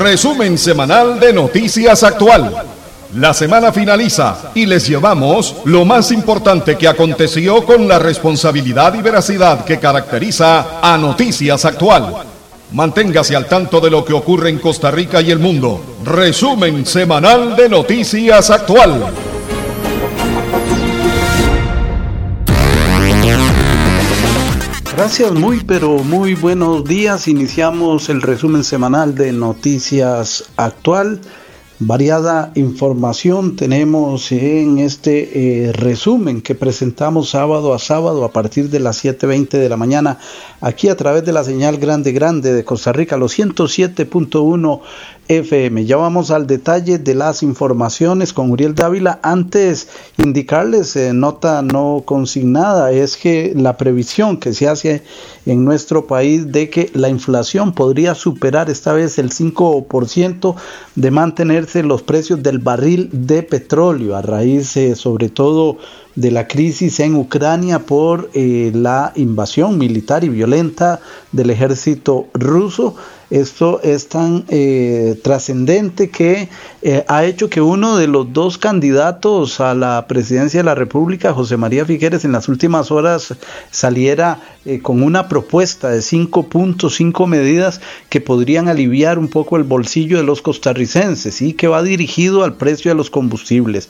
[0.00, 2.50] Resumen semanal de Noticias Actual.
[3.16, 9.02] La semana finaliza y les llevamos lo más importante que aconteció con la responsabilidad y
[9.02, 12.14] veracidad que caracteriza a Noticias Actual.
[12.72, 15.98] Manténgase al tanto de lo que ocurre en Costa Rica y el mundo.
[16.02, 19.29] Resumen semanal de Noticias Actual.
[25.00, 27.26] Gracias, muy pero muy buenos días.
[27.26, 31.22] Iniciamos el resumen semanal de Noticias Actual.
[31.78, 38.80] Variada información tenemos en este eh, resumen que presentamos sábado a sábado a partir de
[38.80, 40.18] las 7.20 de la mañana
[40.60, 44.80] aquí a través de la señal grande grande de Costa Rica, los 107.1
[45.30, 45.84] FM.
[45.84, 49.20] Ya vamos al detalle de las informaciones con Uriel Dávila.
[49.22, 49.88] Antes,
[50.18, 55.02] indicarles, eh, nota no consignada, es que la previsión que se hace
[55.46, 60.56] en nuestro país de que la inflación podría superar esta vez el 5%
[60.96, 65.78] de mantenerse los precios del barril de petróleo a raíz eh, sobre todo
[66.14, 71.00] de la crisis en Ucrania por eh, la invasión militar y violenta
[71.32, 72.96] del ejército ruso.
[73.30, 76.48] Esto es tan eh, trascendente que
[76.82, 81.32] eh, ha hecho que uno de los dos candidatos a la presidencia de la República,
[81.32, 83.34] José María Figueres, en las últimas horas
[83.70, 89.56] saliera eh, con una propuesta de cinco puntos, cinco medidas que podrían aliviar un poco
[89.56, 93.88] el bolsillo de los costarricenses y que va dirigido al precio de los combustibles.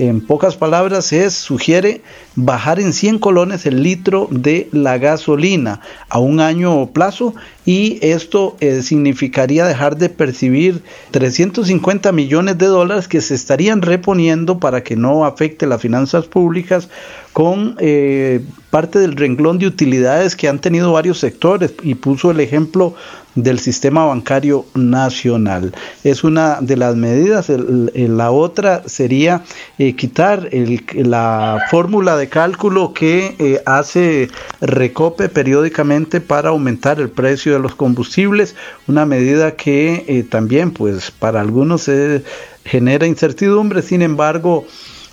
[0.00, 2.00] En pocas palabras, es sugiere
[2.34, 7.34] bajar en 100 colones el litro de la gasolina a un año plazo
[7.66, 14.58] y esto eh, significaría dejar de percibir 350 millones de dólares que se estarían reponiendo
[14.58, 16.88] para que no afecte las finanzas públicas
[17.34, 18.40] con eh,
[18.70, 22.94] parte del renglón de utilidades que han tenido varios sectores y puso el ejemplo
[23.34, 25.72] del sistema bancario nacional.
[26.02, 27.48] Es una de las medidas.
[27.48, 29.44] la otra sería
[29.78, 30.48] eh, quitar
[30.94, 34.28] la fórmula de cálculo que eh, hace
[34.60, 38.56] recope periódicamente para aumentar el precio de los combustibles,
[38.88, 41.88] una medida que también pues para algunos
[42.64, 44.64] genera incertidumbre, sin embargo,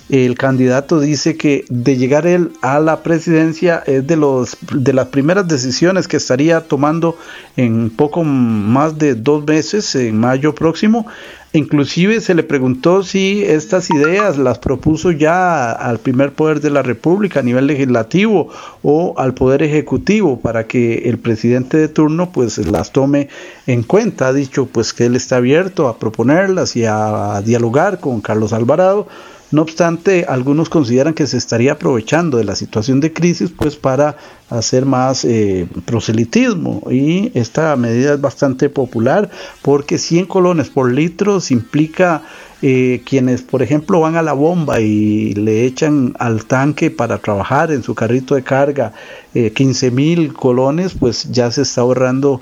[0.08, 5.08] el candidato dice que de llegar él a la presidencia es de los de las
[5.08, 7.18] primeras decisiones que estaría tomando
[7.56, 11.06] en poco más de dos meses en mayo próximo.
[11.54, 16.82] Inclusive se le preguntó si estas ideas las propuso ya al primer poder de la
[16.82, 18.50] república a nivel legislativo
[18.82, 23.28] o al poder ejecutivo para que el presidente de turno pues las tome
[23.66, 24.28] en cuenta.
[24.28, 29.08] Ha dicho pues que él está abierto a proponerlas y a dialogar con Carlos Alvarado
[29.50, 34.16] no obstante, algunos consideran que se estaría aprovechando de la situación de crisis pues para
[34.50, 39.30] hacer más eh, proselitismo y esta medida es bastante popular
[39.62, 42.22] porque 100 colones por litro implica
[42.60, 47.72] eh, quienes por ejemplo van a la bomba y le echan al tanque para trabajar
[47.72, 48.92] en su carrito de carga
[49.32, 52.40] 15 eh, mil colones pues ya se está ahorrando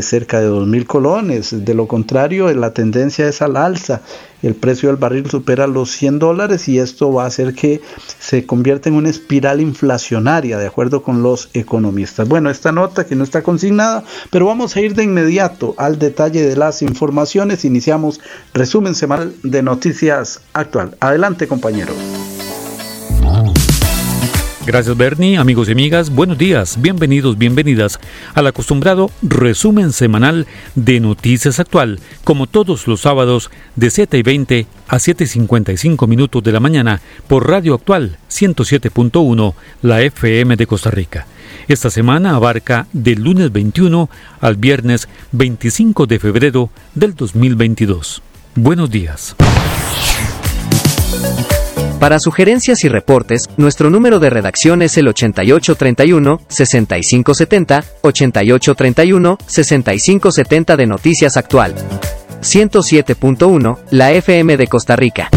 [0.00, 1.64] cerca de 2.000 colones.
[1.66, 4.00] De lo contrario, la tendencia es al alza.
[4.42, 7.80] El precio del barril supera los 100 dólares y esto va a hacer que
[8.18, 12.28] se convierta en una espiral inflacionaria, de acuerdo con los economistas.
[12.28, 16.42] Bueno, esta nota que no está consignada, pero vamos a ir de inmediato al detalle
[16.42, 17.64] de las informaciones.
[17.64, 18.20] Iniciamos
[18.52, 20.96] resumen semanal de noticias actual.
[21.00, 21.96] Adelante, compañeros.
[24.66, 28.00] Gracias Bernie, amigos y amigas, buenos días, bienvenidos, bienvenidas
[28.34, 34.66] al acostumbrado resumen semanal de Noticias Actual, como todos los sábados de 7 y 20
[34.88, 40.66] a 7 y 55 minutos de la mañana por Radio Actual 107.1, la FM de
[40.66, 41.28] Costa Rica.
[41.68, 44.10] Esta semana abarca del lunes 21
[44.40, 48.20] al viernes 25 de febrero del 2022.
[48.56, 49.36] Buenos días.
[52.00, 61.74] Para sugerencias y reportes, nuestro número de redacción es el 8831-6570, 8831-6570 de Noticias Actual.
[62.42, 65.30] 107.1, la FM de Costa Rica.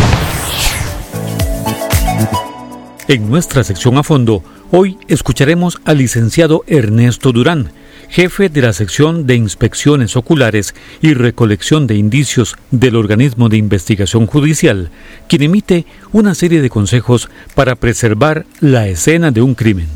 [3.07, 7.71] En nuestra sección a fondo, hoy escucharemos al licenciado Ernesto Durán,
[8.09, 14.25] jefe de la sección de inspecciones oculares y recolección de indicios del organismo de investigación
[14.25, 14.89] judicial,
[15.27, 19.87] quien emite una serie de consejos para preservar la escena de un crimen.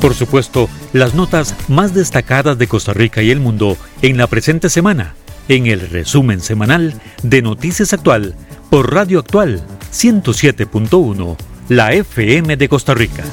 [0.00, 4.68] Por supuesto, las notas más destacadas de Costa Rica y el mundo en la presente
[4.68, 5.14] semana,
[5.48, 8.34] en el resumen semanal de Noticias Actual
[8.68, 11.36] por Radio Actual 107.1,
[11.70, 13.24] la FM de Costa Rica.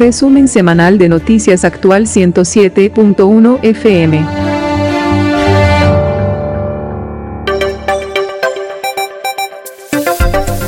[0.00, 4.26] Resumen semanal de Noticias Actual 107.1 FM.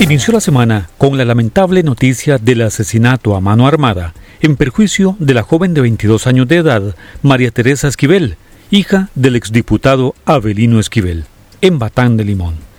[0.00, 4.12] Inició la semana con la lamentable noticia del asesinato a mano armada
[4.42, 8.36] en perjuicio de la joven de 22 años de edad, María Teresa Esquivel,
[8.70, 11.24] hija del exdiputado Avelino Esquivel,
[11.62, 12.71] en Batán de Limón.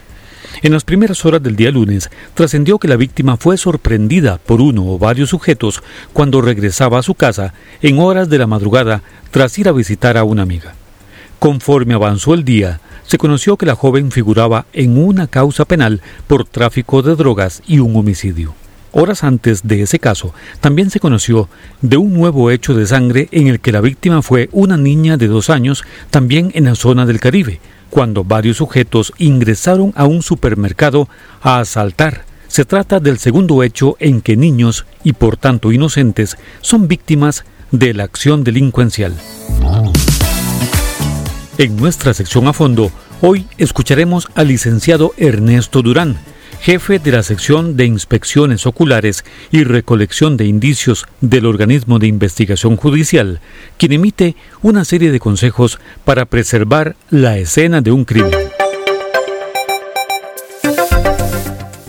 [0.61, 4.85] En las primeras horas del día lunes, trascendió que la víctima fue sorprendida por uno
[4.85, 5.81] o varios sujetos
[6.13, 9.01] cuando regresaba a su casa en horas de la madrugada
[9.31, 10.75] tras ir a visitar a una amiga.
[11.39, 16.45] Conforme avanzó el día, se conoció que la joven figuraba en una causa penal por
[16.45, 18.53] tráfico de drogas y un homicidio.
[18.95, 21.49] Horas antes de ese caso, también se conoció
[21.81, 25.27] de un nuevo hecho de sangre en el que la víctima fue una niña de
[25.27, 27.59] dos años, también en la zona del Caribe,
[27.93, 31.07] cuando varios sujetos ingresaron a un supermercado
[31.43, 32.25] a asaltar.
[32.47, 37.93] Se trata del segundo hecho en que niños, y por tanto inocentes, son víctimas de
[37.93, 39.13] la acción delincuencial.
[41.59, 42.91] En nuestra sección a fondo,
[43.21, 46.17] hoy escucharemos al licenciado Ernesto Durán,
[46.63, 52.77] jefe de la sección de inspecciones oculares y recolección de indicios del organismo de investigación
[52.77, 53.41] judicial,
[53.77, 58.31] quien emite una serie de consejos para preservar la escena de un crimen.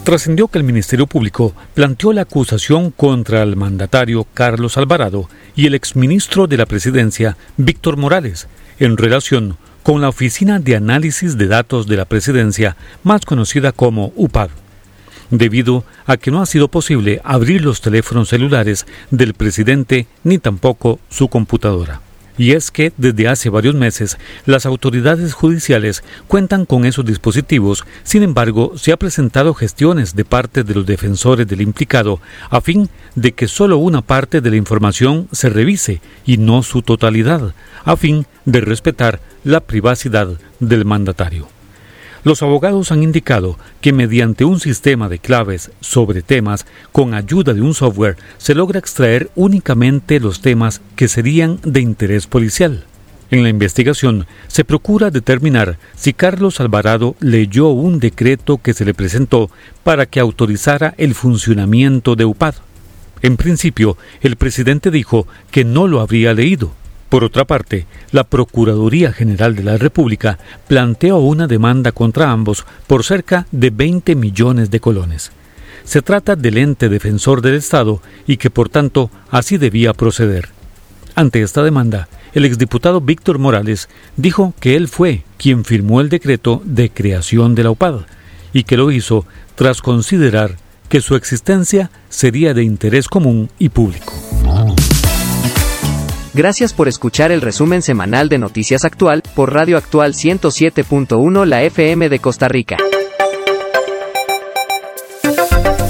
[0.03, 5.76] Trascendió que el Ministerio Público planteó la acusación contra el mandatario Carlos Alvarado y el
[5.76, 8.49] exministro de la Presidencia, Víctor Morales,
[8.81, 14.12] en relación con la Oficina de Análisis de Datos de la Presidencia, más conocida como
[14.17, 14.50] UPAD
[15.38, 20.98] debido a que no ha sido posible abrir los teléfonos celulares del presidente ni tampoco
[21.08, 22.00] su computadora.
[22.36, 28.25] Y es que desde hace varios meses las autoridades judiciales cuentan con esos dispositivos, sin
[28.25, 32.20] embargo se ha presentado gestiones de parte de los defensores del implicado
[32.50, 36.82] a fin de que solo una parte de la información se revise y no su
[36.82, 37.54] totalidad,
[37.84, 40.28] a fin de respetar la privacidad
[40.58, 41.53] del mandatario.
[42.25, 47.61] Los abogados han indicado que mediante un sistema de claves sobre temas con ayuda de
[47.61, 52.85] un software se logra extraer únicamente los temas que serían de interés policial.
[53.31, 58.94] En la investigación se procura determinar si Carlos Alvarado leyó un decreto que se le
[58.94, 59.50] presentó
[59.82, 62.55] para que autorizara el funcionamiento de UPAD.
[63.21, 66.73] En principio, el presidente dijo que no lo habría leído,
[67.14, 73.05] por otra parte, la Procuraduría General de la República planteó una demanda contra ambos por
[73.05, 75.31] cerca de 20 millones de colones.
[75.84, 80.49] Se trata del ente defensor del Estado y que por tanto así debía proceder.
[81.14, 86.62] Ante esta demanda, el exdiputado Víctor Morales dijo que él fue quien firmó el decreto
[86.64, 88.06] de creación de la UPAD
[88.52, 89.25] y que lo hizo
[89.55, 90.56] tras considerar
[90.88, 94.13] que su existencia sería de interés común y público.
[96.34, 102.08] Gracias por escuchar el resumen semanal de Noticias Actual por Radio Actual 107.1 La FM
[102.08, 102.76] de Costa Rica.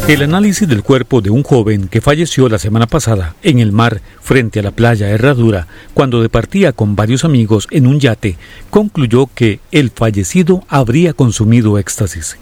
[0.06, 4.02] El análisis del cuerpo de un joven que falleció la semana pasada en el mar
[4.20, 8.37] frente a la playa Herradura cuando departía con varios amigos en un yate
[8.69, 12.37] concluyó que el fallecido habría consumido éxtasis.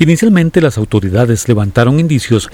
[0.00, 2.50] Inicialmente las autoridades levantaron indicios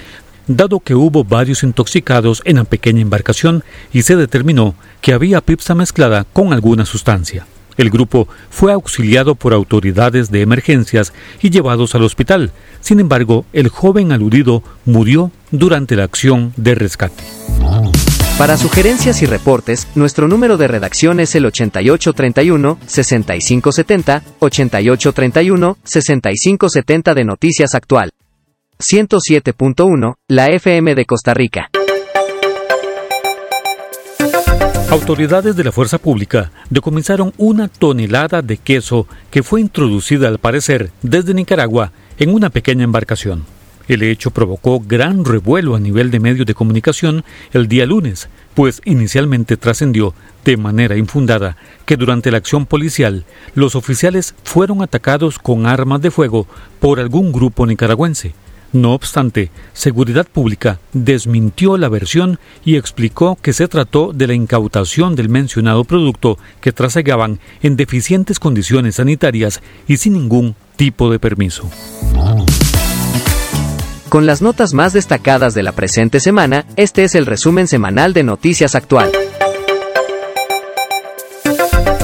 [0.47, 5.75] dado que hubo varios intoxicados en la pequeña embarcación y se determinó que había pipsa
[5.75, 7.45] mezclada con alguna sustancia.
[7.77, 12.51] El grupo fue auxiliado por autoridades de emergencias y llevados al hospital.
[12.81, 17.23] Sin embargo, el joven aludido murió durante la acción de rescate.
[18.37, 28.11] Para sugerencias y reportes, nuestro número de redacción es el 8831-6570, 8831-6570 de Noticias Actual.
[28.79, 31.69] 107.1, la FM de Costa Rica.
[34.89, 40.91] Autoridades de la Fuerza Pública decomisaron una tonelada de queso que fue introducida al parecer
[41.01, 43.43] desde Nicaragua en una pequeña embarcación.
[43.87, 48.81] El hecho provocó gran revuelo a nivel de medios de comunicación el día lunes, pues
[48.85, 50.13] inicialmente trascendió
[50.45, 53.25] de manera infundada que durante la acción policial
[53.55, 56.47] los oficiales fueron atacados con armas de fuego
[56.79, 58.35] por algún grupo nicaragüense.
[58.73, 65.15] No obstante, Seguridad Pública desmintió la versión y explicó que se trató de la incautación
[65.15, 71.69] del mencionado producto que trasegaban en deficientes condiciones sanitarias y sin ningún tipo de permiso.
[74.09, 78.23] Con las notas más destacadas de la presente semana, este es el resumen semanal de
[78.23, 79.11] Noticias Actual.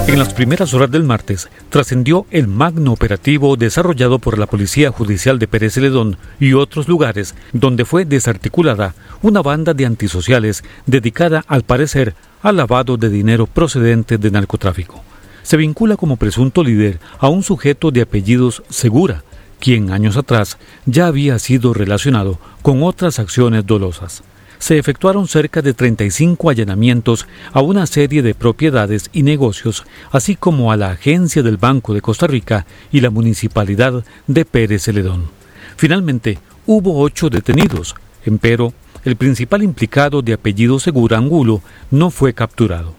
[0.09, 5.37] En las primeras horas del martes trascendió el magno operativo desarrollado por la Policía Judicial
[5.37, 11.61] de Pérez Celedón y otros lugares donde fue desarticulada una banda de antisociales dedicada al
[11.61, 15.03] parecer al lavado de dinero procedente de narcotráfico.
[15.43, 19.23] Se vincula como presunto líder a un sujeto de apellidos Segura,
[19.59, 24.23] quien años atrás ya había sido relacionado con otras acciones dolosas
[24.59, 30.71] se efectuaron cerca de 35 allanamientos a una serie de propiedades y negocios, así como
[30.71, 35.31] a la agencia del Banco de Costa Rica y la municipalidad de Pérez Celedón.
[35.77, 36.37] Finalmente,
[36.67, 38.73] hubo ocho detenidos, empero
[39.05, 42.95] el principal implicado de apellido Segura Angulo no fue capturado.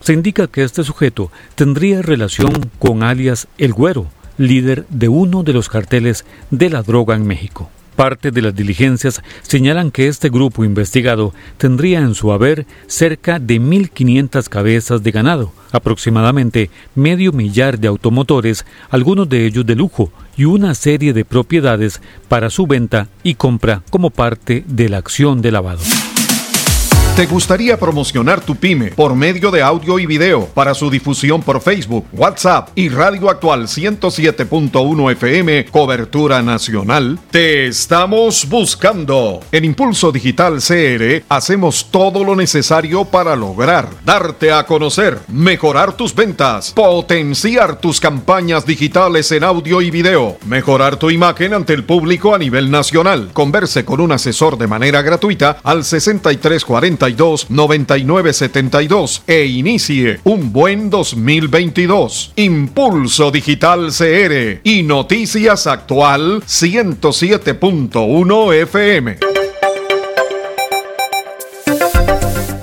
[0.00, 5.52] Se indica que este sujeto tendría relación con alias El Güero, líder de uno de
[5.52, 7.70] los carteles de la droga en México.
[7.96, 13.60] Parte de las diligencias señalan que este grupo investigado tendría en su haber cerca de
[13.60, 20.44] 1.500 cabezas de ganado, aproximadamente medio millar de automotores, algunos de ellos de lujo, y
[20.44, 25.52] una serie de propiedades para su venta y compra como parte de la acción de
[25.52, 25.82] lavado.
[27.16, 31.60] ¿Te gustaría promocionar tu pyme por medio de audio y video para su difusión por
[31.60, 37.20] Facebook, WhatsApp y Radio Actual 107.1 FM, cobertura nacional?
[37.30, 39.38] Te estamos buscando.
[39.52, 46.16] En Impulso Digital CR hacemos todo lo necesario para lograr darte a conocer, mejorar tus
[46.16, 52.34] ventas, potenciar tus campañas digitales en audio y video, mejorar tu imagen ante el público
[52.34, 53.30] a nivel nacional.
[53.32, 57.03] Converse con un asesor de manera gratuita al 6340
[57.48, 62.34] 9972 e inicie un buen 2022.
[62.36, 69.16] Impulso Digital CR y Noticias Actual 107.1 FM.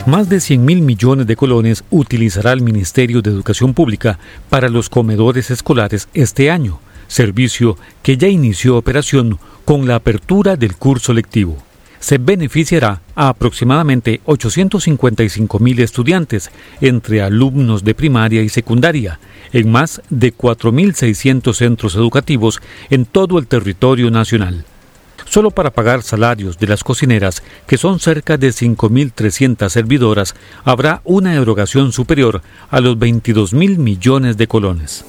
[0.08, 4.18] Más de 100 mil millones de colones utilizará el Ministerio de Educación Pública
[4.50, 10.76] para los comedores escolares este año, servicio que ya inició operación con la apertura del
[10.76, 11.58] curso lectivo
[12.02, 19.20] se beneficiará a aproximadamente 855 mil estudiantes, entre alumnos de primaria y secundaria,
[19.54, 24.66] en más de 4.600 centros educativos en todo el territorio nacional.
[25.26, 31.36] Solo para pagar salarios de las cocineras, que son cerca de 5.300 servidoras, habrá una
[31.36, 35.06] erogación superior a los 22 mil millones de colones.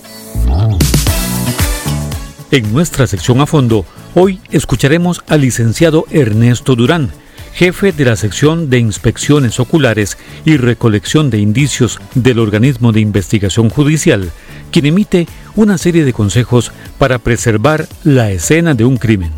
[2.52, 7.11] En nuestra sección a fondo, hoy escucharemos al licenciado Ernesto Durán,
[7.54, 13.69] jefe de la sección de inspecciones oculares y recolección de indicios del organismo de investigación
[13.71, 14.31] judicial,
[14.71, 19.33] quien emite una serie de consejos para preservar la escena de un crimen.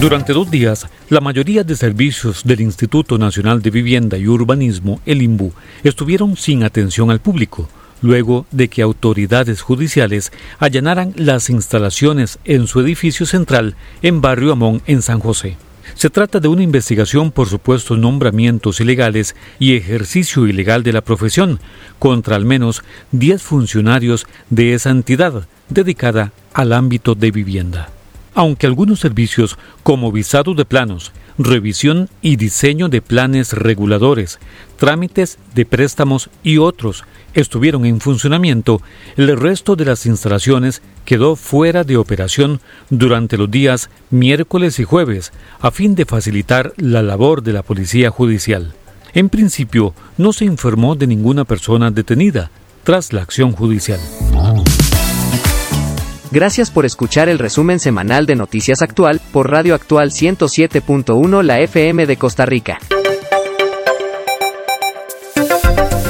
[0.00, 5.22] Durante dos días, la mayoría de servicios del Instituto Nacional de Vivienda y Urbanismo, el
[5.22, 5.52] INBU,
[5.84, 7.68] estuvieron sin atención al público
[8.02, 14.82] luego de que autoridades judiciales allanaran las instalaciones en su edificio central en Barrio Amón,
[14.86, 15.56] en San José.
[15.94, 21.60] Se trata de una investigación por supuestos nombramientos ilegales y ejercicio ilegal de la profesión
[21.98, 22.82] contra al menos
[23.12, 27.90] 10 funcionarios de esa entidad dedicada al ámbito de vivienda.
[28.34, 34.38] Aunque algunos servicios como visado de planos, revisión y diseño de planes reguladores,
[34.76, 38.80] trámites de préstamos y otros estuvieron en funcionamiento,
[39.16, 42.60] el resto de las instalaciones quedó fuera de operación
[42.90, 48.10] durante los días miércoles y jueves, a fin de facilitar la labor de la Policía
[48.10, 48.74] Judicial.
[49.14, 52.50] En principio, no se informó de ninguna persona detenida
[52.84, 54.00] tras la acción judicial.
[56.32, 62.06] Gracias por escuchar el resumen semanal de Noticias Actual por Radio Actual 107.1 La FM
[62.06, 62.78] de Costa Rica.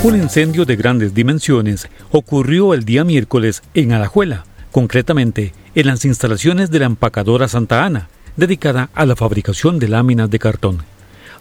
[0.04, 6.70] Un incendio de grandes dimensiones ocurrió el día miércoles en Alajuela, concretamente en las instalaciones
[6.70, 10.91] de la empacadora Santa Ana, dedicada a la fabricación de láminas de cartón.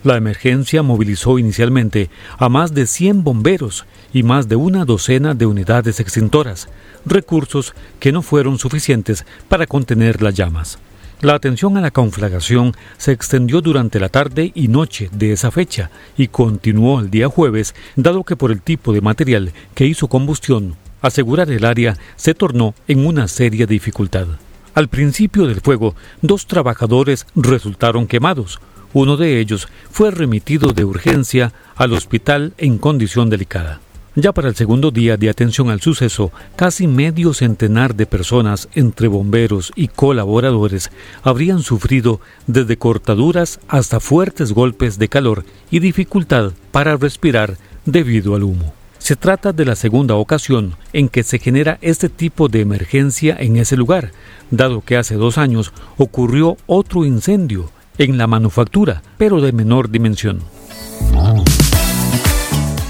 [0.03, 5.45] La emergencia movilizó inicialmente a más de 100 bomberos y más de una docena de
[5.45, 6.69] unidades extintoras,
[7.05, 10.79] recursos que no fueron suficientes para contener las llamas.
[11.21, 15.91] La atención a la conflagración se extendió durante la tarde y noche de esa fecha
[16.17, 20.77] y continuó el día jueves, dado que por el tipo de material que hizo combustión,
[20.99, 24.25] asegurar el área se tornó en una seria dificultad.
[24.73, 28.59] Al principio del fuego, dos trabajadores resultaron quemados.
[28.93, 33.79] Uno de ellos fue remitido de urgencia al hospital en condición delicada.
[34.15, 39.07] Ya para el segundo día de atención al suceso, casi medio centenar de personas, entre
[39.07, 40.91] bomberos y colaboradores,
[41.23, 47.55] habrían sufrido desde cortaduras hasta fuertes golpes de calor y dificultad para respirar
[47.85, 48.73] debido al humo.
[48.97, 53.55] Se trata de la segunda ocasión en que se genera este tipo de emergencia en
[53.55, 54.11] ese lugar,
[54.51, 57.71] dado que hace dos años ocurrió otro incendio
[58.03, 60.39] en la manufactura, pero de menor dimensión.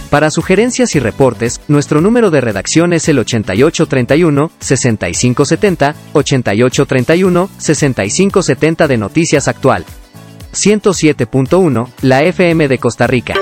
[0.10, 9.86] Para sugerencias y reportes, nuestro número de redacción es el 8831-6570, 8831-6570 de Noticias Actual.
[10.51, 13.36] 107.1, la FM de Costa Rica.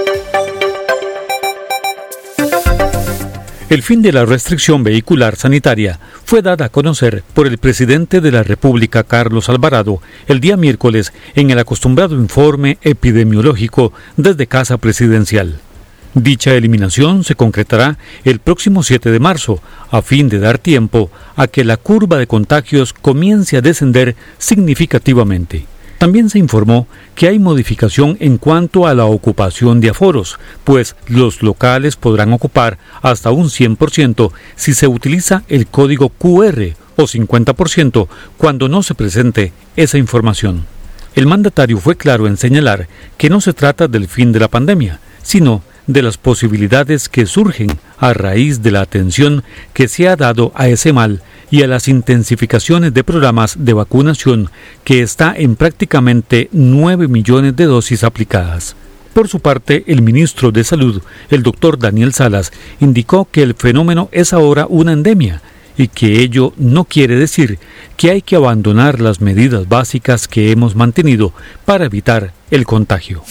[3.69, 8.31] El fin de la restricción vehicular sanitaria fue dada a conocer por el presidente de
[8.31, 15.59] la República, Carlos Alvarado, el día miércoles en el acostumbrado informe epidemiológico desde Casa Presidencial.
[16.15, 19.61] Dicha eliminación se concretará el próximo 7 de marzo,
[19.91, 25.67] a fin de dar tiempo a que la curva de contagios comience a descender significativamente.
[25.99, 31.43] También se informó que hay modificación en cuanto a la ocupación de aforos, pues los
[31.43, 38.69] locales podrán ocupar hasta un 100% si se utiliza el código QR o 50% cuando
[38.69, 40.65] no se presente esa información.
[41.15, 42.87] El mandatario fue claro en señalar
[43.17, 47.77] que no se trata del fin de la pandemia, sino de las posibilidades que surgen
[47.97, 51.87] a raíz de la atención que se ha dado a ese mal y a las
[51.87, 54.49] intensificaciones de programas de vacunación
[54.83, 58.75] que está en prácticamente 9 millones de dosis aplicadas.
[59.13, 64.09] Por su parte, el ministro de Salud, el doctor Daniel Salas, indicó que el fenómeno
[64.11, 65.41] es ahora una endemia
[65.77, 67.57] y que ello no quiere decir
[67.97, 71.33] que hay que abandonar las medidas básicas que hemos mantenido
[71.65, 73.23] para evitar el contagio.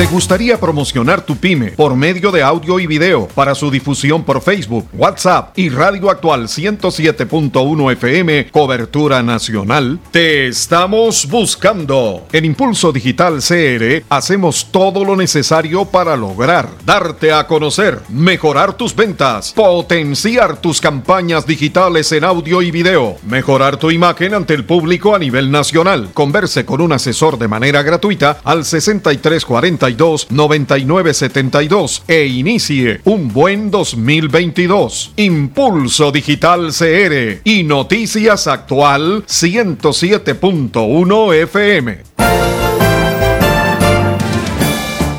[0.00, 4.40] ¿Te gustaría promocionar tu pyme por medio de audio y video para su difusión por
[4.40, 10.00] Facebook, WhatsApp y Radio Actual 107.1 FM, cobertura nacional?
[10.10, 12.26] Te estamos buscando.
[12.32, 18.96] En Impulso Digital CR hacemos todo lo necesario para lograr darte a conocer, mejorar tus
[18.96, 25.14] ventas, potenciar tus campañas digitales en audio y video, mejorar tu imagen ante el público
[25.14, 26.08] a nivel nacional.
[26.14, 35.12] Converse con un asesor de manera gratuita al 6340 9972 e inicie un buen 2022.
[35.16, 42.10] Impulso Digital CR y Noticias Actual 107.1 FM.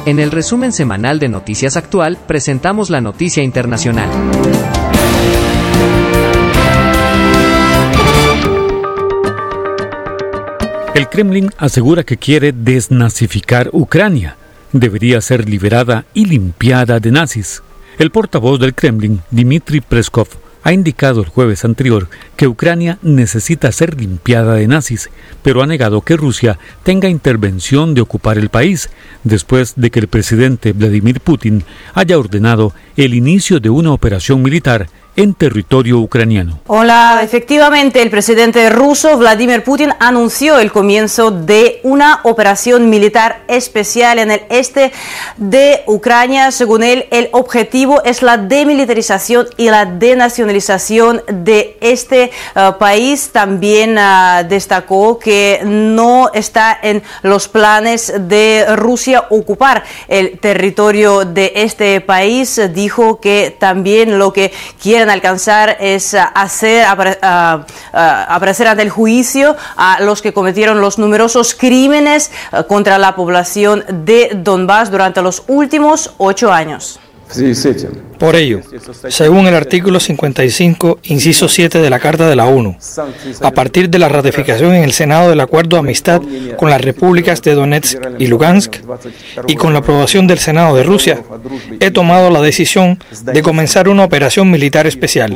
[0.06, 4.10] En el resumen semanal de Noticias Actual presentamos la noticia internacional.
[10.96, 14.38] El Kremlin asegura que quiere desnazificar Ucrania
[14.74, 17.62] debería ser liberada y limpiada de nazis.
[17.98, 20.28] El portavoz del Kremlin, Dmitry Preskov,
[20.64, 25.10] ha indicado el jueves anterior que Ucrania necesita ser limpiada de nazis,
[25.42, 28.90] pero ha negado que Rusia tenga intervención de ocupar el país,
[29.24, 34.88] después de que el presidente Vladimir Putin haya ordenado el inicio de una operación militar
[35.16, 36.60] en territorio ucraniano.
[36.68, 44.20] Hola, efectivamente el presidente ruso Vladimir Putin anunció el comienzo de una operación militar especial
[44.20, 44.94] en el este
[45.38, 46.52] de Ucrania.
[46.52, 53.32] Según él, el objetivo es la demilitarización y la denacionalización de este uh, país.
[53.34, 61.52] También uh, destacó que no está en los planes de Rusia ocupar el territorio de
[61.56, 62.62] este país.
[62.74, 68.90] Dijo que también lo que quiere alcanzar es ah, hacer ah, ah, aparecer ante el
[68.90, 72.32] juicio a los que cometieron los numerosos crímenes
[72.68, 77.00] contra la población de Donbass durante los últimos ocho años.
[78.22, 78.62] Por ello,
[79.10, 82.78] según el artículo 55, inciso 7 de la Carta de la ONU,
[83.42, 86.22] a partir de la ratificación en el Senado del Acuerdo de Amistad
[86.56, 88.76] con las repúblicas de Donetsk y Lugansk
[89.48, 91.24] y con la aprobación del Senado de Rusia,
[91.80, 95.36] he tomado la decisión de comenzar una operación militar especial.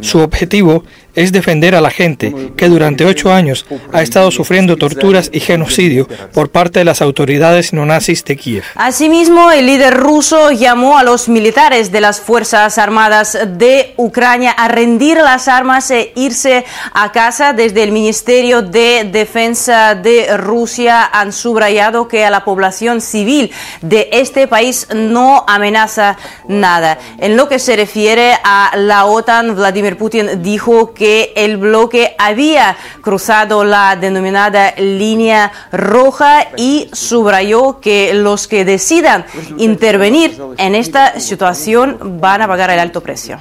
[0.00, 0.82] Su objetivo
[1.14, 6.06] es defender a la gente que durante ocho años ha estado sufriendo torturas y genocidio
[6.32, 8.64] por parte de las autoridades no nazis de Kiev.
[8.74, 14.68] Asimismo, el líder ruso llamó a los militares de las Fuerzas Armadas de Ucrania a
[14.68, 17.52] rendir las armas e irse a casa.
[17.52, 23.52] Desde el Ministerio de Defensa de Rusia han subrayado que a la población civil
[23.82, 26.16] de este país no amenaza
[26.48, 26.98] nada.
[27.18, 32.76] En lo que se refiere a la OTAN, Vladimir Putin dijo que el bloque había
[33.02, 39.26] cruzado la denominada línea roja y subrayó que los que decidan
[39.58, 43.38] intervenir en esta situación van a pagar el alto precio.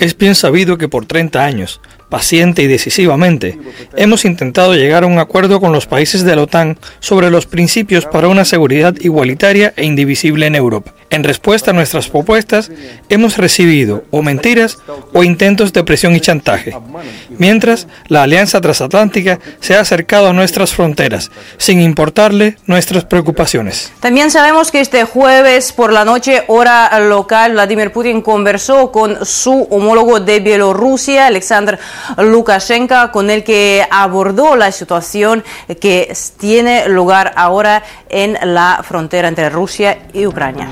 [0.00, 1.80] Es bien sabido que por 30 años
[2.14, 3.58] paciente y decisivamente,
[3.96, 8.06] hemos intentado llegar a un acuerdo con los países de la OTAN sobre los principios
[8.06, 10.94] para una seguridad igualitaria e indivisible en Europa.
[11.10, 12.70] En respuesta a nuestras propuestas,
[13.08, 14.78] hemos recibido o mentiras
[15.12, 16.76] o intentos de presión y chantaje,
[17.30, 23.92] mientras la Alianza Transatlántica se ha acercado a nuestras fronteras, sin importarle nuestras preocupaciones.
[23.98, 29.66] También sabemos que este jueves por la noche, hora local, Vladimir Putin conversó con su
[29.70, 31.78] homólogo de Bielorrusia, Alexander
[32.18, 35.42] Lukashenko, con el que abordó la situación
[35.80, 40.68] que tiene lugar ahora en la frontera entre Rusia y Ucrania.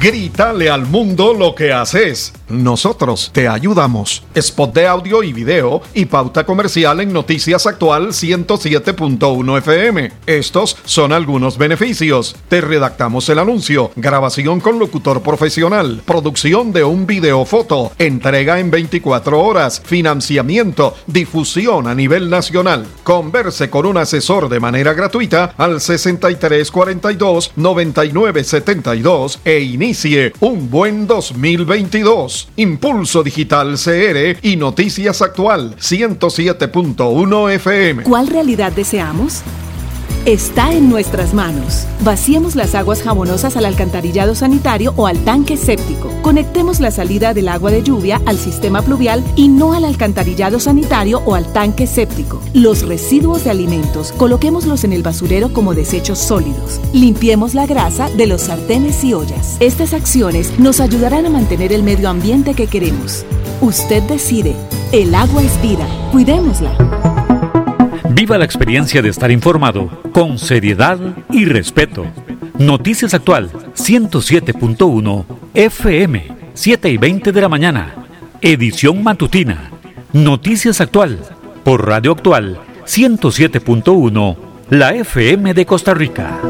[0.00, 2.32] Grítale al mundo lo que haces.
[2.48, 4.22] Nosotros te ayudamos.
[4.34, 10.12] Spot de audio y video y pauta comercial en Noticias Actual 107.1 FM.
[10.26, 12.36] Estos son algunos beneficios.
[12.48, 18.70] Te redactamos el anuncio, grabación con locutor profesional, producción de un video foto, entrega en
[18.70, 22.86] 24 horas, financiamiento, difusión a nivel nacional.
[23.02, 32.37] Converse con un asesor de manera gratuita al 6342 9972 e inicie un buen 2022.
[32.56, 38.02] Impulso Digital CR y Noticias Actual 107.1 FM.
[38.04, 39.42] ¿Cuál realidad deseamos?
[40.24, 41.86] Está en nuestras manos.
[42.04, 46.10] Vaciemos las aguas jabonosas al alcantarillado sanitario o al tanque séptico.
[46.22, 51.22] Conectemos la salida del agua de lluvia al sistema pluvial y no al alcantarillado sanitario
[51.24, 52.40] o al tanque séptico.
[52.52, 56.80] Los residuos de alimentos, coloquémoslos en el basurero como desechos sólidos.
[56.92, 59.56] Limpiemos la grasa de los sartenes y ollas.
[59.60, 63.24] Estas acciones nos ayudarán a mantener el medio ambiente que queremos.
[63.60, 64.54] Usted decide.
[64.92, 65.86] El agua es vida.
[66.12, 66.97] Cuidémosla.
[68.18, 70.98] Viva la experiencia de estar informado con seriedad
[71.30, 72.04] y respeto.
[72.58, 77.94] Noticias Actual 107.1 FM 7 y 20 de la mañana.
[78.40, 79.70] Edición matutina.
[80.12, 81.20] Noticias Actual
[81.62, 84.36] por Radio Actual 107.1
[84.70, 86.40] la FM de Costa Rica.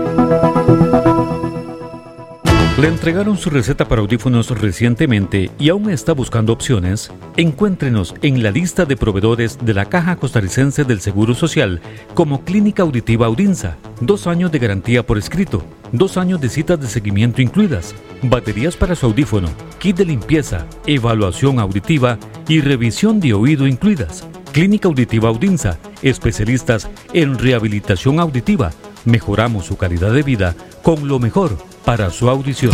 [2.79, 7.11] Le entregaron su receta para audífonos recientemente y aún está buscando opciones.
[7.37, 11.81] Encuéntrenos en la lista de proveedores de la Caja Costarricense del Seguro Social
[12.15, 13.77] como Clínica Auditiva Audinza.
[14.01, 18.95] Dos años de garantía por escrito, dos años de citas de seguimiento incluidas, baterías para
[18.95, 19.49] su audífono,
[19.81, 24.25] kit de limpieza, evaluación auditiva y revisión de oído incluidas.
[24.53, 28.71] Clínica Auditiva Audinza, especialistas en rehabilitación auditiva.
[29.05, 32.73] Mejoramos su calidad de vida con lo mejor para su audición.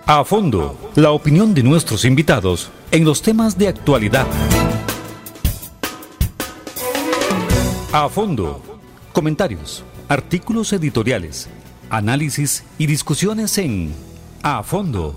[0.06, 4.26] A fondo, la opinión de nuestros invitados en los temas de actualidad.
[7.92, 8.75] A fondo
[9.16, 11.48] Comentarios, artículos editoriales,
[11.88, 13.94] análisis y discusiones en
[14.42, 15.16] A Fondo.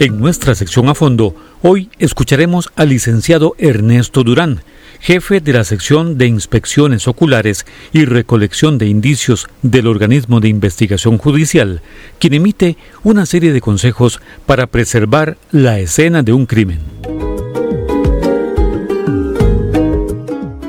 [0.00, 4.64] En nuestra sección a fondo, hoy escucharemos al licenciado Ernesto Durán,
[5.00, 11.16] jefe de la sección de inspecciones oculares y recolección de indicios del organismo de investigación
[11.16, 11.80] judicial,
[12.18, 16.80] quien emite una serie de consejos para preservar la escena de un crimen.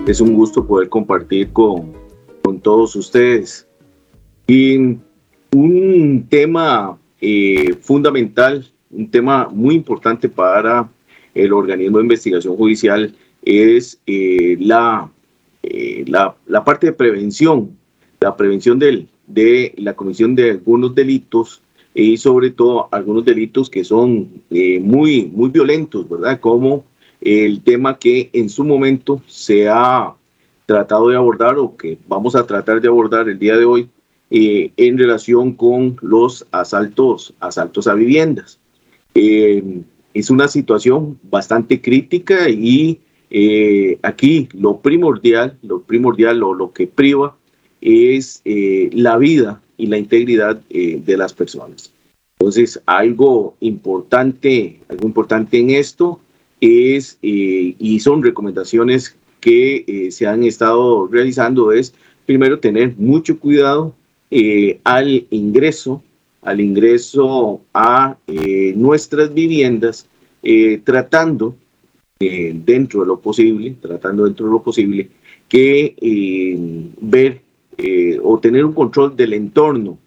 [0.08, 1.94] Es un gusto poder compartir con,
[2.42, 3.68] con todos ustedes.
[4.48, 4.98] Y
[5.54, 10.90] un tema eh, fundamental, un tema muy importante para
[11.34, 14.58] el organismo de investigación judicial es eh,
[15.64, 17.78] eh, la, la, parte de prevención,
[18.20, 21.62] la prevención del, de la comisión de algunos delitos
[21.94, 26.40] y sobre todo algunos delitos que son eh, muy, muy violentos, ¿verdad?
[26.40, 26.86] Como
[27.20, 30.14] el tema que en su momento se ha
[30.66, 33.90] tratado de abordar o que vamos a tratar de abordar el día de hoy
[34.34, 38.60] en relación con los asaltos, asaltos a viviendas.
[39.14, 43.02] es una situación bastante crítica y
[43.34, 47.38] eh, aquí lo primordial, lo primordial o lo que priva
[47.80, 51.94] es eh, la vida y la integridad eh, de las personas.
[52.40, 56.20] Entonces, algo importante, algo importante en esto
[56.60, 61.94] es, y son recomendaciones que se han estado realizando, es
[62.26, 63.96] primero tener mucho cuidado
[64.84, 66.04] al ingreso,
[66.42, 68.18] al ingreso a
[68.76, 70.08] nuestras viviendas,
[70.84, 71.56] tratando
[72.66, 75.10] dentro de lo posible, tratando dentro de lo posible,
[75.48, 75.96] que
[77.02, 77.42] ver
[77.78, 79.98] eh, o tener un control del entorno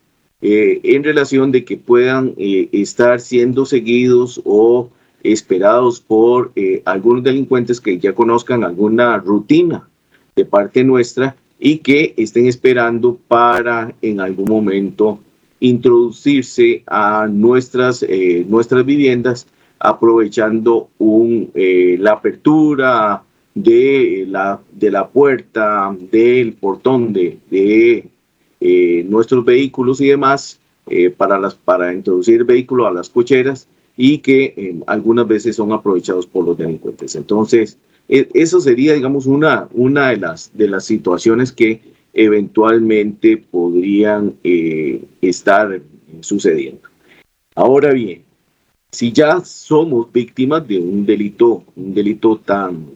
[0.40, 4.90] eh, en relación de que puedan eh, estar siendo seguidos o
[5.22, 6.52] esperados por
[6.84, 9.88] algunos delincuentes que ya conozcan alguna rutina
[10.36, 15.18] de parte nuestra y que estén esperando para en algún momento
[15.60, 18.04] introducirse a nuestras,
[18.46, 19.46] nuestras viviendas
[19.84, 23.22] aprovechando un, la apertura
[23.54, 28.08] de la, de la puerta, del portón de, de
[28.60, 34.54] eh, nuestros vehículos y demás eh, para, para introducir vehículos a las cocheras y que
[34.56, 37.14] eh, algunas veces son aprovechados por los delincuentes.
[37.14, 41.80] Entonces, e, eso sería, digamos, una, una de, las, de las situaciones que
[42.12, 44.34] eventualmente podrían
[45.20, 45.80] estar
[46.20, 46.88] sucediendo.
[47.56, 48.22] Ahora bien,
[48.94, 52.90] si ya somos víctimas de un delito, un delito tan,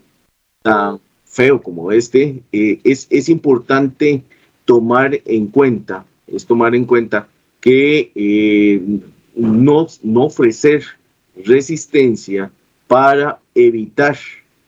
[0.62, 4.22] tan feo como este, eh, es, es, importante
[4.64, 7.28] tomar en cuenta, es tomar en cuenta
[7.60, 8.80] que eh,
[9.34, 10.84] no, no ofrecer
[11.44, 12.52] resistencia
[12.86, 14.16] para evitar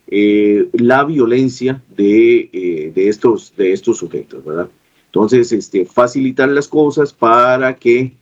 [0.08, 4.68] eh, la violencia de, de, estos, de estos sujetos, ¿verdad?
[5.06, 8.14] Entonces, este, facilitar las cosas para que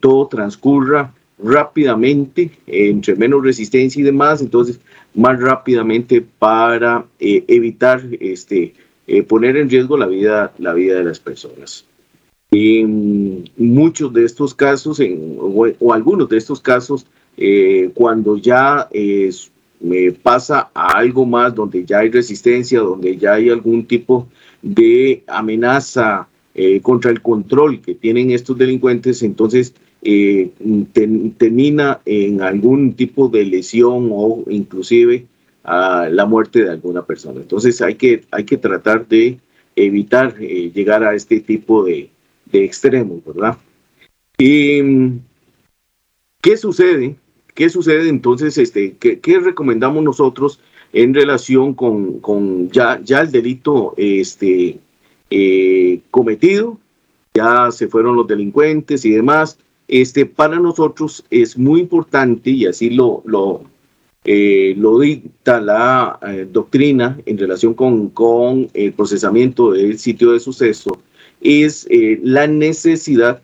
[0.00, 4.80] todo transcurra rápidamente, entre menos resistencia y demás, entonces
[5.14, 8.74] más rápidamente para eh, evitar este,
[9.06, 11.84] eh, poner en riesgo la vida, la vida de las personas.
[12.50, 18.88] En muchos de estos casos, en, o, algunos de estos casos, eh, cuando ya
[19.80, 24.28] me pasa a algo más, donde ya hay resistencia, donde ya hay algún tipo
[24.62, 26.28] de amenaza
[26.82, 30.50] contra el control que tienen estos delincuentes, entonces eh,
[31.38, 35.26] termina en algún tipo de lesión o inclusive
[35.62, 37.40] a la muerte de alguna persona.
[37.40, 39.38] Entonces hay que, hay que tratar de
[39.76, 42.10] evitar eh, llegar a este tipo de,
[42.52, 43.56] extremos, ¿verdad?
[44.36, 45.18] ¿Qué
[46.58, 47.16] sucede?
[47.54, 48.58] ¿Qué sucede entonces?
[48.58, 50.60] Este, ¿qué, qué recomendamos nosotros
[50.92, 54.78] en relación con, con ya, ya el delito este,
[55.30, 56.78] eh, cometido?
[57.32, 59.58] Ya se fueron los delincuentes y demás
[60.00, 63.62] este, para nosotros es muy importante, y así lo, lo,
[64.24, 70.40] eh, lo dicta la eh, doctrina en relación con, con, el procesamiento del sitio de
[70.40, 70.98] suceso,
[71.40, 73.40] es eh, la necesidad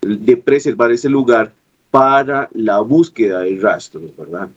[0.00, 1.52] de preservar ese lugar
[1.92, 4.48] para la búsqueda del rastro, ¿verdad?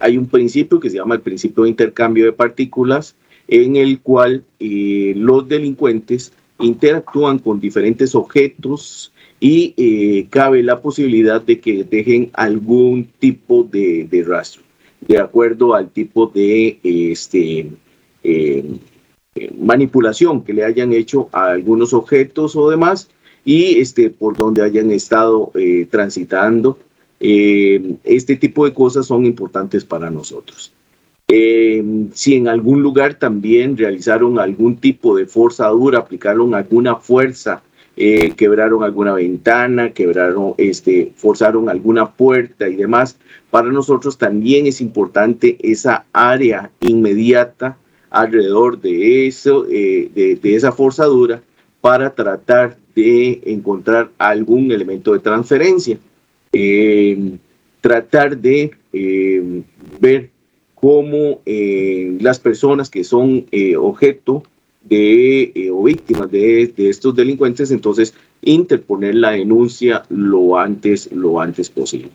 [0.00, 3.16] hay un principio que se llama el principio de intercambio de partículas,
[3.48, 9.12] en el cual los delincuentes interactúan con diferentes objetos,
[9.44, 14.62] y eh, cabe la posibilidad de que dejen algún tipo de, rastro,
[15.06, 17.70] de acuerdo al tipo de este,
[18.22, 18.78] eh,
[19.58, 23.10] manipulación que le hayan hecho a algunos objetos o demás
[23.44, 26.78] y este, por donde hayan estado eh, transitando.
[27.20, 30.72] este tipo de cosas son importantes para nosotros.
[31.28, 37.62] Si en algún lugar también realizaron algún tipo de forzadura, aplicaron alguna fuerza
[37.96, 43.16] eh, quebraron alguna ventana, quebraron, este, forzaron alguna puerta y demás.
[43.50, 47.76] Para nosotros también es importante esa área inmediata
[48.10, 51.42] alrededor de eso, eh, de, esa forzadura,
[51.80, 55.96] para tratar de encontrar algún elemento de transferencia.
[56.52, 57.36] Eh,
[57.80, 58.72] tratar de
[60.00, 60.30] ver
[60.84, 61.40] cómo
[62.20, 63.46] las personas que son
[63.78, 64.42] objeto
[64.84, 71.70] de, eh, o víctimas de, estos delincuentes, entonces interponer la denuncia lo antes, lo antes
[71.70, 72.10] posible.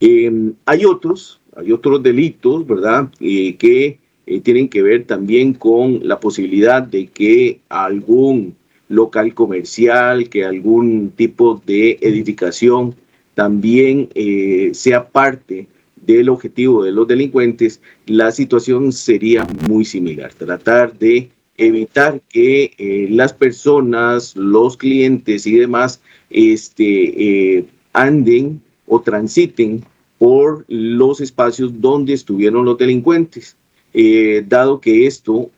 [0.00, 3.10] Em, hay otros, hay otros delitos, ¿verdad?
[3.20, 8.56] Eh, que eh, tienen que ver también con la posibilidad de que algún
[8.88, 12.94] local comercial, que algún tipo de edificación
[13.34, 14.10] también
[14.74, 15.66] sea parte
[16.06, 20.32] del objetivo de los delincuentes, la situación sería muy similar.
[20.34, 29.00] Tratar de evitar que eh, las personas, los clientes y demás este, eh, anden o
[29.00, 29.84] transiten
[30.18, 33.56] por los espacios donde estuvieron los delincuentes,
[34.46, 35.50] dado que esto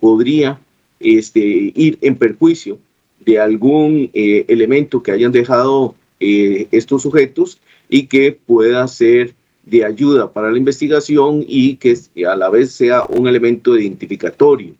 [0.00, 0.60] podría
[1.00, 2.78] este, ir en perjuicio
[3.24, 9.34] de algún elemento que hayan dejado estos sujetos y que pueda ser
[9.70, 14.74] de ayuda para la investigación y que a la vez sea un elemento identificatorio.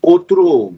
[0.00, 0.72] otro,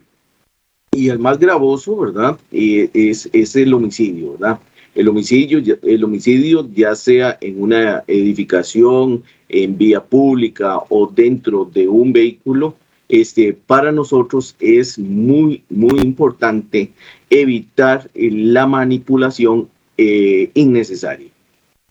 [0.93, 2.39] y el más gravoso, ¿verdad?
[2.51, 4.61] es, es el homicidio, ¿verdad?
[4.95, 11.87] El homicidio, el homicidio, ya sea en una edificación, en vía pública o dentro de
[11.87, 12.77] un vehículo,
[13.09, 16.93] este, para nosotros es muy, muy importante
[17.31, 21.29] evitar la manipulación eh, innecesaria.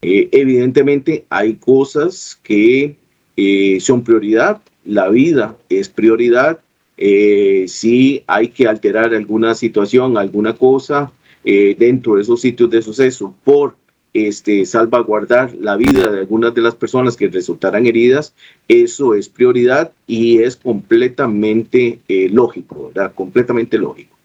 [0.01, 2.95] Eh, evidentemente hay cosas que
[3.37, 6.59] eh, son prioridad, la vida es prioridad,
[6.97, 11.11] si hay que alterar alguna situación, alguna cosa
[11.43, 13.75] dentro de esos sitios de suceso por
[14.13, 18.33] este, salvaguardar la vida de algunas de las personas que resultaran heridas,
[18.69, 21.99] eso es prioridad y es completamente
[22.31, 23.13] lógico, ¿verdad?
[23.13, 24.15] Completamente lógico.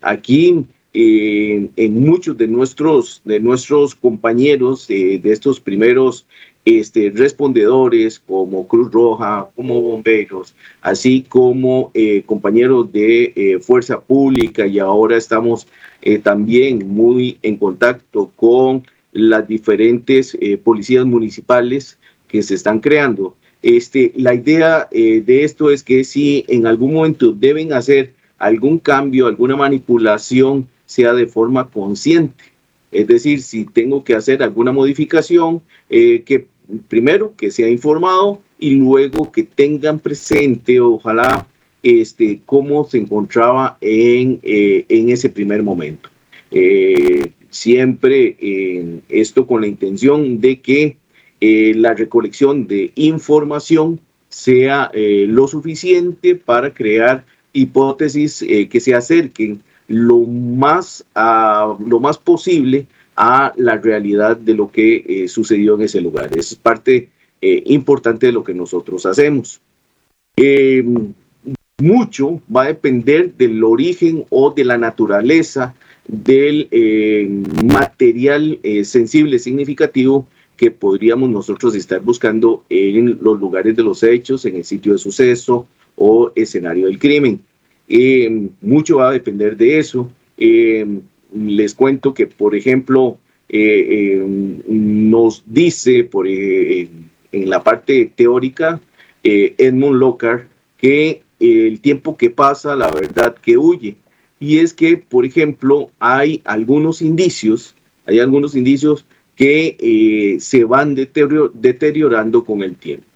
[0.00, 6.24] aquí en muchos de nuestros, de nuestros compañeros de estos primeros
[6.64, 14.66] este, respondedores como Cruz Roja, como bomberos, así como eh, compañeros de eh, Fuerza Pública
[14.66, 15.66] y ahora estamos
[16.00, 23.36] eh, también muy en contacto con las diferentes policías municipales que se están creando.
[23.62, 29.28] Este, la idea de esto es que si en algún momento deben hacer algún cambio,
[29.28, 32.44] alguna manipulación sea de forma consciente.
[32.94, 36.46] Es decir, si tengo que hacer alguna modificación, eh, que
[36.88, 41.46] primero que sea informado y luego que tengan presente, ojalá,
[41.82, 46.08] este, cómo se encontraba en, eh, en ese primer momento.
[46.52, 48.36] Eh, siempre
[49.08, 50.96] esto con la intención de que
[51.40, 61.04] la recolección de información sea lo suficiente para crear hipótesis que se acerquen lo más,
[61.14, 66.30] lo más posible a la realidad de lo que eh, sucedió en ese lugar.
[66.36, 69.60] Es parte eh, importante de lo que nosotros hacemos.
[70.36, 71.12] Em,
[71.78, 75.74] mucho va a depender del origen o de la naturaleza
[76.06, 83.82] del em, material eh, sensible significativo que podríamos nosotros estar buscando en los lugares de
[83.82, 85.66] los hechos, en el sitio de suceso
[85.96, 87.40] o escenario del crimen.
[87.88, 90.10] Eh, mucho va a depender de eso.
[90.36, 90.86] Eh,
[91.32, 93.18] les cuento que, por ejemplo,
[93.48, 94.22] eh,
[94.66, 96.90] nos dice por, en
[97.32, 98.80] la parte teórica
[99.22, 103.96] Edmund Lockhart que el tiempo que pasa, la verdad que huye.
[104.40, 107.74] Y es que, por ejemplo, hay algunos indicios,
[108.06, 113.06] hay algunos indicios que se van deteriorando con el tiempo.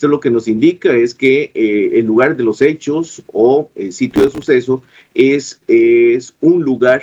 [0.00, 3.92] Esto lo que nos indica es que eh, el lugar de los hechos o el
[3.92, 4.82] sitio de suceso
[5.12, 7.02] es, es un lugar,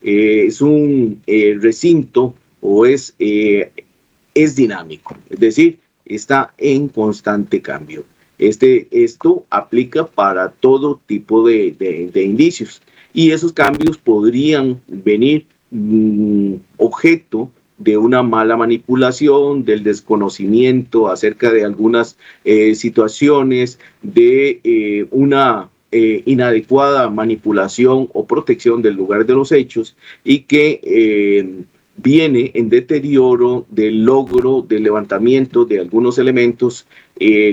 [0.00, 8.06] eh, es un eh, recinto o es, es dinámico, es decir, está en constante cambio.
[8.38, 12.80] Este, esto aplica para todo tipo de, de, indicios
[13.12, 21.64] y esos cambios podrían venir mm, objeto de una mala manipulación, del desconocimiento acerca de
[21.64, 29.52] algunas eh, situaciones, de eh, una eh, inadecuada manipulación o protección del lugar de los
[29.52, 31.64] hechos y que
[31.96, 36.86] viene en deterioro del logro, del levantamiento de algunos elementos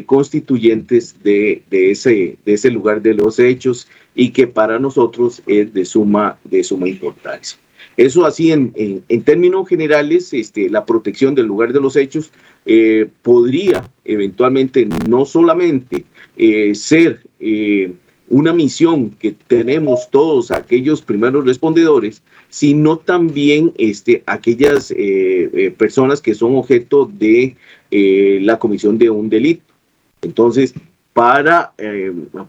[0.06, 5.86] constituyentes de, ese, de ese lugar de los hechos y que para nosotros es de
[5.86, 7.58] suma, de suma importancia.
[7.98, 8.74] Eso así, en,
[9.24, 12.32] términos generales, este, la protección del lugar de los hechos
[12.66, 16.04] eh, podría eventualmente no solamente
[16.36, 17.94] eh, ser eh,
[18.28, 24.94] una misión que tenemos todos aquellos primeros respondedores, sino también este, aquellas
[25.78, 27.56] personas que son objeto de
[27.92, 29.64] la comisión de un delito.
[30.22, 30.74] Entonces,
[31.16, 31.74] para,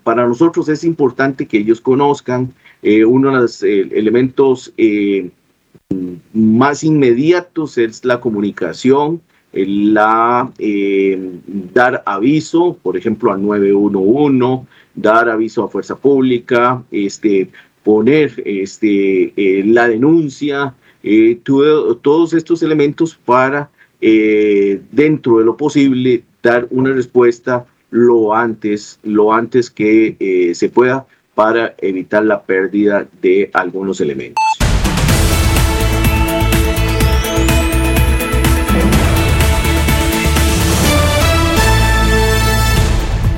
[0.02, 2.52] para nosotros es importante que ellos conozcan
[2.82, 4.74] uno de los elementos
[6.32, 9.20] más inmediatos es la comunicación,
[9.52, 11.18] la eh,
[11.72, 17.48] dar aviso, por ejemplo, al 911, dar aviso a fuerza pública, este,
[17.82, 26.68] poner este, eh, la denuncia, eh, todos estos elementos para, dentro de lo posible, dar
[26.70, 33.50] una respuesta lo antes, lo antes que eh, se pueda para evitar la pérdida de
[33.52, 34.42] algunos elementos.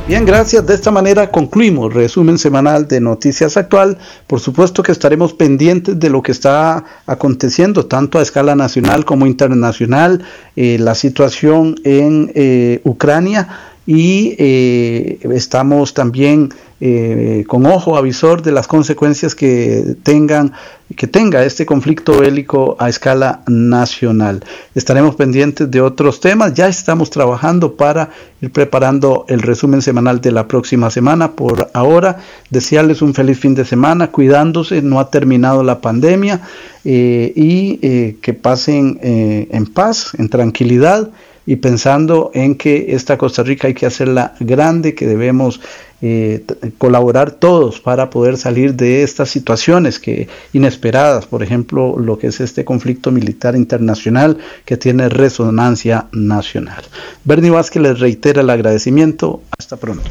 [0.08, 0.66] Bien, gracias.
[0.66, 3.98] De esta manera concluimos resumen semanal de Noticias Actual.
[4.26, 9.26] Por supuesto que estaremos pendientes de lo que está aconteciendo, tanto a escala nacional como
[9.26, 10.24] internacional,
[10.56, 13.48] eh, la situación en eh, Ucrania
[13.88, 20.52] y eh, estamos también eh, con ojo avisor de las consecuencias que tengan
[20.94, 24.44] que tenga este conflicto bélico a escala nacional.
[24.74, 28.10] Estaremos pendientes de otros temas, ya estamos trabajando para
[28.42, 31.32] ir preparando el resumen semanal de la próxima semana.
[31.32, 32.18] Por ahora,
[32.50, 36.42] desearles un feliz fin de semana, cuidándose, no ha terminado la pandemia
[36.84, 41.10] eh, y que pasen en paz, en tranquilidad
[41.48, 45.62] y pensando en que esta Costa Rica hay que hacerla grande, que debemos
[46.02, 46.44] eh,
[46.76, 52.40] colaborar todos para poder salir de estas situaciones que inesperadas, por ejemplo, lo que es
[52.40, 54.36] este conflicto militar internacional
[54.66, 56.84] que tiene resonancia nacional.
[57.24, 59.40] Bernie Vázquez les reitera el agradecimiento.
[59.58, 60.04] Hasta pronto.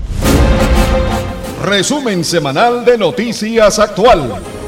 [1.63, 4.66] Resumen semanal de Noticias Actual.